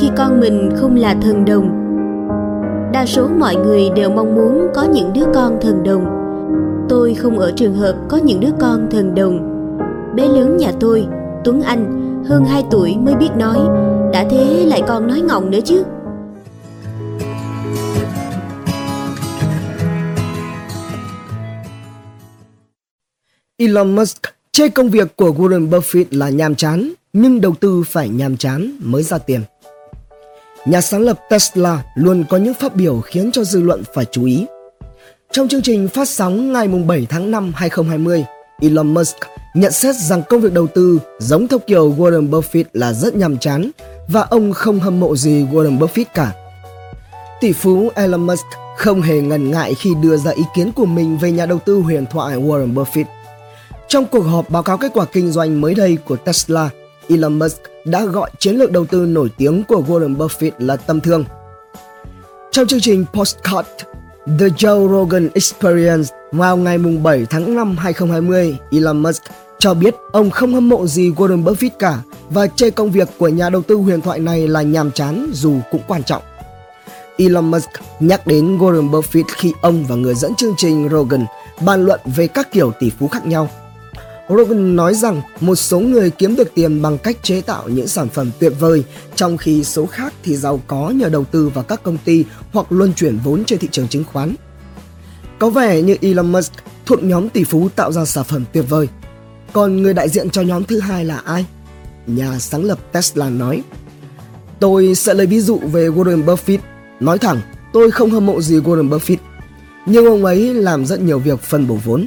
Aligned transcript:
khi 0.00 0.10
con 0.16 0.40
mình 0.40 0.70
không 0.76 0.96
là 0.96 1.16
thần 1.22 1.44
đồng. 1.44 1.68
Đa 2.92 3.06
số 3.06 3.28
mọi 3.28 3.56
người 3.56 3.90
đều 3.96 4.10
mong 4.10 4.34
muốn 4.34 4.68
có 4.74 4.84
những 4.84 5.12
đứa 5.12 5.24
con 5.34 5.58
thần 5.60 5.82
đồng. 5.82 6.04
Tôi 6.88 7.14
không 7.14 7.38
ở 7.38 7.52
trường 7.56 7.74
hợp 7.74 7.96
có 8.08 8.16
những 8.16 8.40
đứa 8.40 8.50
con 8.60 8.86
thần 8.90 9.14
đồng. 9.14 9.52
Bé 10.14 10.28
lớn 10.28 10.56
nhà 10.56 10.72
tôi 10.80 11.06
tuấn 11.44 11.62
anh 11.62 12.12
hơn 12.28 12.44
2 12.44 12.64
tuổi 12.70 12.96
mới 12.96 13.14
biết 13.14 13.28
nói 13.36 13.58
đã 14.12 14.26
thế 14.30 14.64
lại 14.66 14.82
còn 14.88 15.06
nói 15.06 15.20
ngọng 15.20 15.50
nữa 15.50 15.60
chứ. 15.64 15.84
Elon 23.56 23.96
Musk 23.96 24.22
chê 24.52 24.68
công 24.68 24.90
việc 24.90 25.16
của 25.16 25.30
Warren 25.30 25.70
Buffett 25.70 26.04
là 26.10 26.28
nhàm 26.28 26.54
chán, 26.54 26.92
nhưng 27.12 27.40
đầu 27.40 27.54
tư 27.60 27.82
phải 27.86 28.08
nhàm 28.08 28.36
chán 28.36 28.70
mới 28.80 29.02
ra 29.02 29.18
tiền. 29.18 29.40
Nhà 30.66 30.80
sáng 30.80 31.00
lập 31.00 31.20
Tesla 31.30 31.82
luôn 31.94 32.24
có 32.30 32.36
những 32.36 32.54
phát 32.54 32.76
biểu 32.76 33.00
khiến 33.00 33.30
cho 33.32 33.44
dư 33.44 33.62
luận 33.62 33.82
phải 33.94 34.04
chú 34.10 34.24
ý. 34.24 34.46
Trong 35.32 35.48
chương 35.48 35.62
trình 35.62 35.88
phát 35.88 36.08
sóng 36.08 36.52
ngày 36.52 36.68
7 36.68 37.06
tháng 37.08 37.30
5 37.30 37.52
2020, 37.56 38.24
Elon 38.60 38.94
Musk 38.94 39.16
nhận 39.54 39.72
xét 39.72 39.94
rằng 39.94 40.22
công 40.28 40.40
việc 40.40 40.52
đầu 40.52 40.66
tư 40.66 41.00
giống 41.18 41.48
theo 41.48 41.58
kiểu 41.58 41.94
Warren 41.98 42.30
Buffett 42.30 42.64
là 42.72 42.92
rất 42.92 43.14
nhàm 43.14 43.38
chán 43.38 43.70
và 44.08 44.20
ông 44.20 44.52
không 44.52 44.80
hâm 44.80 45.00
mộ 45.00 45.16
gì 45.16 45.46
Warren 45.52 45.78
Buffett 45.78 46.04
cả. 46.14 46.32
Tỷ 47.40 47.52
phú 47.52 47.90
Elon 47.94 48.26
Musk 48.26 48.46
không 48.76 49.02
hề 49.02 49.20
ngần 49.20 49.50
ngại 49.50 49.74
khi 49.74 49.90
đưa 50.02 50.16
ra 50.16 50.30
ý 50.30 50.42
kiến 50.56 50.72
của 50.72 50.86
mình 50.86 51.18
về 51.18 51.32
nhà 51.32 51.46
đầu 51.46 51.58
tư 51.58 51.76
huyền 51.76 52.06
thoại 52.10 52.36
Warren 52.36 52.74
Buffett. 52.74 53.04
Trong 53.88 54.04
cuộc 54.04 54.22
họp 54.22 54.50
báo 54.50 54.62
cáo 54.62 54.78
kết 54.78 54.90
quả 54.94 55.04
kinh 55.04 55.30
doanh 55.30 55.60
mới 55.60 55.74
đây 55.74 55.98
của 56.04 56.16
Tesla, 56.16 56.70
Elon 57.08 57.38
Musk 57.38 57.62
đã 57.86 58.04
gọi 58.04 58.30
chiến 58.38 58.56
lược 58.56 58.72
đầu 58.72 58.86
tư 58.86 59.06
nổi 59.06 59.30
tiếng 59.36 59.64
của 59.64 59.82
Warren 59.88 60.16
Buffett 60.16 60.50
là 60.58 60.76
tâm 60.76 61.00
thương. 61.00 61.24
Trong 62.50 62.66
chương 62.66 62.80
trình 62.80 63.04
Postcard 63.12 63.68
The 64.38 64.46
Joe 64.46 64.88
Rogan 64.88 65.28
Experience 65.34 66.14
vào 66.32 66.56
ngày 66.56 66.78
7 66.78 67.26
tháng 67.30 67.54
5 67.54 67.76
2020, 67.76 68.56
Elon 68.70 69.02
Musk 69.02 69.22
cho 69.58 69.74
biết 69.74 69.94
ông 70.12 70.30
không 70.30 70.54
hâm 70.54 70.68
mộ 70.68 70.86
gì 70.86 71.10
Warren 71.10 71.44
Buffett 71.44 71.70
cả 71.78 71.98
và 72.30 72.46
chê 72.46 72.70
công 72.70 72.90
việc 72.90 73.08
của 73.18 73.28
nhà 73.28 73.50
đầu 73.50 73.62
tư 73.62 73.74
huyền 73.74 74.00
thoại 74.00 74.18
này 74.18 74.48
là 74.48 74.62
nhàm 74.62 74.90
chán 74.90 75.30
dù 75.32 75.60
cũng 75.70 75.82
quan 75.88 76.02
trọng. 76.02 76.22
Elon 77.16 77.50
Musk 77.50 77.70
nhắc 78.00 78.26
đến 78.26 78.58
Warren 78.58 78.90
Buffett 78.90 79.24
khi 79.36 79.52
ông 79.60 79.84
và 79.88 79.96
người 79.96 80.14
dẫn 80.14 80.34
chương 80.34 80.54
trình 80.56 80.88
Rogan 80.90 81.24
bàn 81.60 81.84
luận 81.84 82.00
về 82.16 82.26
các 82.26 82.52
kiểu 82.52 82.72
tỷ 82.80 82.90
phú 82.90 83.08
khác 83.08 83.26
nhau– 83.26 83.50
Rogan 84.28 84.76
nói 84.76 84.94
rằng 84.94 85.22
một 85.40 85.54
số 85.54 85.80
người 85.80 86.10
kiếm 86.10 86.36
được 86.36 86.54
tiền 86.54 86.82
bằng 86.82 86.98
cách 86.98 87.16
chế 87.22 87.40
tạo 87.40 87.68
những 87.68 87.88
sản 87.88 88.08
phẩm 88.08 88.30
tuyệt 88.38 88.52
vời, 88.60 88.84
trong 89.14 89.36
khi 89.36 89.64
số 89.64 89.86
khác 89.86 90.12
thì 90.22 90.36
giàu 90.36 90.60
có 90.66 90.90
nhờ 90.90 91.08
đầu 91.08 91.24
tư 91.24 91.48
vào 91.48 91.64
các 91.64 91.82
công 91.82 91.98
ty 92.04 92.24
hoặc 92.52 92.66
luân 92.72 92.92
chuyển 92.92 93.18
vốn 93.24 93.44
trên 93.44 93.58
thị 93.58 93.68
trường 93.72 93.88
chứng 93.88 94.04
khoán. 94.04 94.34
Có 95.38 95.50
vẻ 95.50 95.82
như 95.82 95.96
Elon 96.00 96.32
Musk 96.32 96.52
thuộc 96.86 97.02
nhóm 97.02 97.28
tỷ 97.28 97.44
phú 97.44 97.68
tạo 97.76 97.92
ra 97.92 98.04
sản 98.04 98.24
phẩm 98.24 98.44
tuyệt 98.52 98.64
vời. 98.68 98.88
Còn 99.52 99.82
người 99.82 99.94
đại 99.94 100.08
diện 100.08 100.30
cho 100.30 100.42
nhóm 100.42 100.64
thứ 100.64 100.80
hai 100.80 101.04
là 101.04 101.18
ai? 101.18 101.46
Nhà 102.06 102.38
sáng 102.38 102.64
lập 102.64 102.78
Tesla 102.92 103.30
nói, 103.30 103.62
Tôi 104.60 104.94
sẽ 104.94 105.14
lấy 105.14 105.26
ví 105.26 105.40
dụ 105.40 105.58
về 105.58 105.88
Warren 105.88 106.24
Buffett. 106.24 106.58
Nói 107.00 107.18
thẳng, 107.18 107.40
tôi 107.72 107.90
không 107.90 108.10
hâm 108.10 108.26
mộ 108.26 108.40
gì 108.40 108.60
Warren 108.60 108.88
Buffett. 108.88 109.16
Nhưng 109.86 110.06
ông 110.06 110.24
ấy 110.24 110.54
làm 110.54 110.86
rất 110.86 111.00
nhiều 111.00 111.18
việc 111.18 111.40
phân 111.40 111.66
bổ 111.66 111.78
vốn. 111.84 112.06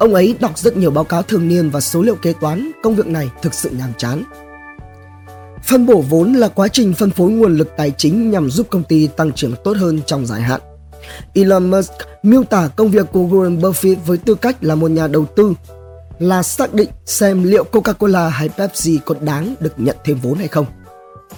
Ông 0.00 0.14
ấy 0.14 0.36
đọc 0.40 0.58
rất 0.58 0.76
nhiều 0.76 0.90
báo 0.90 1.04
cáo 1.04 1.22
thường 1.22 1.48
niên 1.48 1.70
và 1.70 1.80
số 1.80 2.02
liệu 2.02 2.14
kế 2.14 2.32
toán, 2.32 2.70
công 2.82 2.94
việc 2.94 3.06
này 3.06 3.30
thực 3.42 3.54
sự 3.54 3.70
nhàm 3.70 3.92
chán. 3.98 4.22
Phân 5.62 5.86
bổ 5.86 6.04
vốn 6.08 6.32
là 6.32 6.48
quá 6.48 6.68
trình 6.68 6.94
phân 6.94 7.10
phối 7.10 7.30
nguồn 7.30 7.56
lực 7.56 7.70
tài 7.76 7.90
chính 7.90 8.30
nhằm 8.30 8.50
giúp 8.50 8.66
công 8.70 8.84
ty 8.84 9.06
tăng 9.06 9.32
trưởng 9.32 9.54
tốt 9.64 9.76
hơn 9.76 10.00
trong 10.06 10.26
dài 10.26 10.42
hạn. 10.42 10.60
Elon 11.34 11.70
Musk 11.70 11.92
miêu 12.22 12.44
tả 12.44 12.68
công 12.76 12.90
việc 12.90 13.06
của 13.12 13.20
Warren 13.20 13.60
Buffett 13.60 13.96
với 14.06 14.18
tư 14.18 14.34
cách 14.34 14.56
là 14.60 14.74
một 14.74 14.90
nhà 14.90 15.06
đầu 15.06 15.26
tư 15.36 15.54
là 16.18 16.42
xác 16.42 16.74
định 16.74 16.88
xem 17.06 17.42
liệu 17.42 17.64
Coca-Cola 17.72 18.28
hay 18.28 18.48
Pepsi 18.48 18.98
có 19.04 19.14
đáng 19.20 19.54
được 19.60 19.72
nhận 19.76 19.96
thêm 20.04 20.18
vốn 20.22 20.38
hay 20.38 20.48
không. 20.48 20.66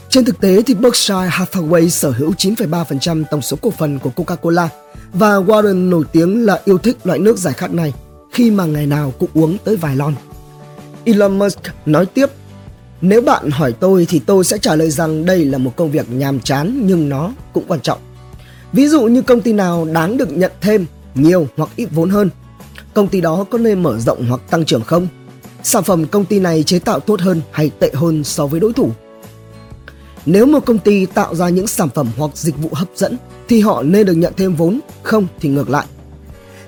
Trên 0.08 0.24
thực 0.24 0.40
tế 0.40 0.62
thì 0.62 0.74
Berkshire 0.74 1.30
Hathaway 1.30 1.88
sở 1.88 2.10
hữu 2.10 2.32
9,3% 2.32 3.24
tổng 3.30 3.42
số 3.42 3.56
cổ 3.62 3.70
phần 3.70 3.98
của 3.98 4.10
Coca-Cola 4.16 4.68
và 5.12 5.40
Warren 5.40 5.88
nổi 5.88 6.04
tiếng 6.12 6.46
là 6.46 6.60
yêu 6.64 6.78
thích 6.78 6.96
loại 7.04 7.18
nước 7.18 7.38
giải 7.38 7.54
khát 7.54 7.72
này 7.72 7.94
khi 8.32 8.50
mà 8.50 8.64
ngày 8.64 8.86
nào 8.86 9.12
cũng 9.18 9.30
uống 9.34 9.58
tới 9.64 9.76
vài 9.76 9.96
lon. 9.96 10.14
Elon 11.04 11.38
Musk 11.38 11.60
nói 11.86 12.06
tiếp, 12.06 12.26
nếu 13.00 13.22
bạn 13.22 13.50
hỏi 13.50 13.72
tôi 13.72 14.06
thì 14.08 14.18
tôi 14.18 14.44
sẽ 14.44 14.58
trả 14.58 14.74
lời 14.74 14.90
rằng 14.90 15.24
đây 15.24 15.44
là 15.44 15.58
một 15.58 15.76
công 15.76 15.90
việc 15.90 16.10
nhàm 16.10 16.40
chán 16.40 16.82
nhưng 16.86 17.08
nó 17.08 17.32
cũng 17.52 17.64
quan 17.68 17.80
trọng. 17.80 17.98
Ví 18.72 18.88
dụ 18.88 19.02
như 19.02 19.22
công 19.22 19.40
ty 19.40 19.52
nào 19.52 19.84
đáng 19.84 20.16
được 20.16 20.32
nhận 20.32 20.52
thêm 20.60 20.86
nhiều 21.14 21.46
hoặc 21.56 21.70
ít 21.76 21.88
vốn 21.92 22.10
hơn, 22.10 22.30
công 22.94 23.08
ty 23.08 23.20
đó 23.20 23.44
có 23.50 23.58
nên 23.58 23.82
mở 23.82 23.98
rộng 23.98 24.26
hoặc 24.28 24.40
tăng 24.50 24.64
trưởng 24.64 24.82
không? 24.82 25.08
Sản 25.62 25.84
phẩm 25.84 26.06
công 26.06 26.24
ty 26.24 26.40
này 26.40 26.62
chế 26.62 26.78
tạo 26.78 27.00
tốt 27.00 27.20
hơn 27.20 27.40
hay 27.50 27.70
tệ 27.78 27.90
hơn 27.94 28.24
so 28.24 28.46
với 28.46 28.60
đối 28.60 28.72
thủ? 28.72 28.90
Nếu 30.26 30.46
một 30.46 30.66
công 30.66 30.78
ty 30.78 31.06
tạo 31.06 31.34
ra 31.34 31.48
những 31.48 31.66
sản 31.66 31.88
phẩm 31.94 32.08
hoặc 32.16 32.30
dịch 32.34 32.58
vụ 32.58 32.68
hấp 32.72 32.88
dẫn 32.96 33.16
thì 33.48 33.60
họ 33.60 33.82
nên 33.82 34.06
được 34.06 34.14
nhận 34.14 34.32
thêm 34.36 34.54
vốn, 34.54 34.80
không 35.02 35.26
thì 35.40 35.48
ngược 35.48 35.70
lại. 35.70 35.86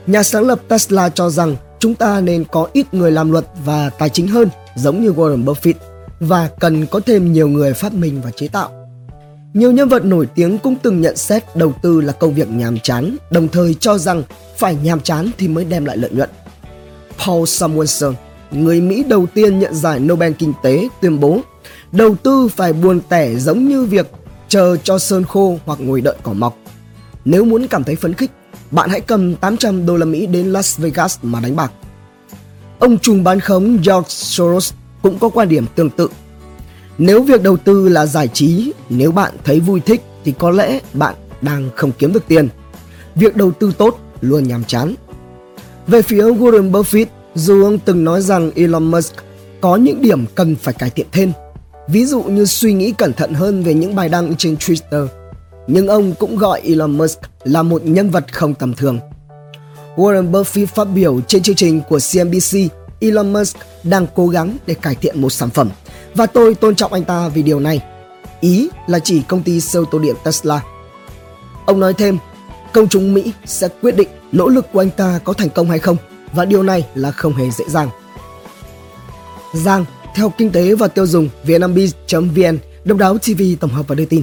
Nhà 0.06 0.22
sáng 0.22 0.46
lập 0.46 0.60
Tesla 0.68 1.08
cho 1.08 1.30
rằng 1.30 1.56
chúng 1.78 1.94
ta 1.94 2.20
nên 2.20 2.44
có 2.44 2.68
ít 2.72 2.94
người 2.94 3.12
làm 3.12 3.32
luật 3.32 3.44
và 3.64 3.90
tài 3.90 4.08
chính 4.08 4.28
hơn 4.28 4.48
giống 4.76 5.02
như 5.02 5.12
Warren 5.12 5.44
Buffett 5.44 5.74
và 6.20 6.50
cần 6.60 6.86
có 6.86 7.00
thêm 7.06 7.32
nhiều 7.32 7.48
người 7.48 7.74
phát 7.74 7.92
minh 7.92 8.20
và 8.24 8.30
chế 8.30 8.48
tạo. 8.48 8.70
Nhiều 9.54 9.72
nhân 9.72 9.88
vật 9.88 10.04
nổi 10.04 10.28
tiếng 10.34 10.58
cũng 10.58 10.76
từng 10.82 11.00
nhận 11.00 11.16
xét 11.16 11.56
đầu 11.56 11.72
tư 11.82 12.00
là 12.00 12.12
công 12.12 12.34
việc 12.34 12.48
nhàm 12.50 12.78
chán, 12.78 13.16
đồng 13.30 13.48
thời 13.48 13.74
cho 13.74 13.98
rằng 13.98 14.22
phải 14.56 14.76
nhàm 14.82 15.00
chán 15.00 15.30
thì 15.38 15.48
mới 15.48 15.64
đem 15.64 15.84
lại 15.84 15.96
lợi 15.96 16.10
nhuận. 16.10 16.30
Paul 17.26 17.44
Samuelson, 17.46 18.14
người 18.50 18.80
Mỹ 18.80 19.04
đầu 19.08 19.26
tiên 19.34 19.58
nhận 19.58 19.74
giải 19.74 20.00
Nobel 20.00 20.32
Kinh 20.32 20.52
tế, 20.62 20.88
tuyên 21.00 21.20
bố 21.20 21.40
đầu 21.92 22.14
tư 22.22 22.48
phải 22.48 22.72
buồn 22.72 23.00
tẻ 23.08 23.34
giống 23.34 23.68
như 23.68 23.84
việc 23.84 24.10
chờ 24.48 24.76
cho 24.82 24.98
sơn 24.98 25.24
khô 25.24 25.58
hoặc 25.64 25.80
ngồi 25.80 26.00
đợi 26.00 26.16
cỏ 26.22 26.32
mọc. 26.32 26.56
Nếu 27.24 27.44
muốn 27.44 27.66
cảm 27.66 27.84
thấy 27.84 27.96
phấn 27.96 28.14
khích, 28.14 28.30
bạn 28.74 28.90
hãy 28.90 29.00
cầm 29.00 29.34
800 29.34 29.86
đô 29.86 29.96
la 29.96 30.04
Mỹ 30.04 30.26
đến 30.26 30.46
Las 30.46 30.78
Vegas 30.78 31.18
mà 31.22 31.40
đánh 31.40 31.56
bạc. 31.56 31.72
Ông 32.78 32.98
trùm 32.98 33.24
bán 33.24 33.40
khống 33.40 33.76
George 33.76 34.08
Soros 34.08 34.72
cũng 35.02 35.18
có 35.18 35.28
quan 35.28 35.48
điểm 35.48 35.66
tương 35.74 35.90
tự. 35.90 36.08
Nếu 36.98 37.22
việc 37.22 37.42
đầu 37.42 37.56
tư 37.56 37.88
là 37.88 38.06
giải 38.06 38.28
trí, 38.28 38.72
nếu 38.88 39.12
bạn 39.12 39.32
thấy 39.44 39.60
vui 39.60 39.80
thích 39.80 40.02
thì 40.24 40.34
có 40.38 40.50
lẽ 40.50 40.80
bạn 40.92 41.14
đang 41.42 41.70
không 41.76 41.92
kiếm 41.98 42.12
được 42.12 42.22
tiền. 42.28 42.48
Việc 43.14 43.36
đầu 43.36 43.52
tư 43.52 43.72
tốt 43.78 43.98
luôn 44.20 44.48
nhàm 44.48 44.64
chán. 44.64 44.94
Về 45.86 46.02
phía 46.02 46.22
Warren 46.22 46.70
Buffett, 46.70 47.06
dù 47.34 47.64
ông 47.64 47.78
từng 47.78 48.04
nói 48.04 48.22
rằng 48.22 48.50
Elon 48.54 48.90
Musk 48.90 49.14
có 49.60 49.76
những 49.76 50.02
điểm 50.02 50.24
cần 50.34 50.56
phải 50.56 50.74
cải 50.74 50.90
thiện 50.90 51.06
thêm, 51.12 51.32
ví 51.88 52.06
dụ 52.06 52.22
như 52.22 52.44
suy 52.44 52.72
nghĩ 52.72 52.92
cẩn 52.98 53.12
thận 53.12 53.34
hơn 53.34 53.62
về 53.62 53.74
những 53.74 53.94
bài 53.94 54.08
đăng 54.08 54.36
trên 54.36 54.54
Twitter 54.54 55.06
nhưng 55.66 55.88
ông 55.88 56.14
cũng 56.18 56.36
gọi 56.36 56.60
Elon 56.60 56.98
Musk 56.98 57.20
là 57.44 57.62
một 57.62 57.82
nhân 57.84 58.10
vật 58.10 58.32
không 58.32 58.54
tầm 58.54 58.74
thường. 58.74 58.98
Warren 59.96 60.30
Buffett 60.30 60.66
phát 60.66 60.84
biểu 60.84 61.20
trên 61.20 61.42
chương 61.42 61.56
trình 61.56 61.80
của 61.88 61.98
CNBC, 62.12 62.58
Elon 63.00 63.32
Musk 63.32 63.56
đang 63.82 64.06
cố 64.14 64.28
gắng 64.28 64.56
để 64.66 64.74
cải 64.74 64.94
thiện 64.94 65.20
một 65.20 65.30
sản 65.30 65.50
phẩm 65.50 65.70
và 66.14 66.26
tôi 66.26 66.54
tôn 66.54 66.74
trọng 66.74 66.92
anh 66.92 67.04
ta 67.04 67.28
vì 67.28 67.42
điều 67.42 67.60
này. 67.60 67.82
Ý 68.40 68.68
là 68.86 68.98
chỉ 68.98 69.22
công 69.22 69.42
ty 69.42 69.60
xe 69.60 69.78
ô 69.78 69.84
tô 69.90 69.98
điện 69.98 70.16
Tesla. 70.24 70.60
Ông 71.66 71.80
nói 71.80 71.94
thêm, 71.94 72.18
công 72.72 72.88
chúng 72.88 73.14
Mỹ 73.14 73.32
sẽ 73.44 73.68
quyết 73.82 73.96
định 73.96 74.08
nỗ 74.32 74.48
lực 74.48 74.66
của 74.72 74.82
anh 74.82 74.90
ta 74.90 75.20
có 75.24 75.32
thành 75.32 75.50
công 75.50 75.70
hay 75.70 75.78
không 75.78 75.96
và 76.32 76.44
điều 76.44 76.62
này 76.62 76.86
là 76.94 77.10
không 77.10 77.34
hề 77.34 77.50
dễ 77.50 77.64
dàng. 77.68 77.88
Giang, 79.54 79.84
theo 80.14 80.32
kinh 80.38 80.50
tế 80.50 80.74
và 80.74 80.88
tiêu 80.88 81.06
dùng 81.06 81.28
vietnambiz.vn, 81.46 82.58
đông 82.84 82.98
đáo 82.98 83.18
TV 83.18 83.42
tổng 83.60 83.70
hợp 83.70 83.88
và 83.88 83.94
đưa 83.94 84.04
tin. 84.04 84.22